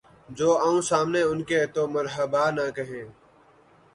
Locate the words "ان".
1.21-1.39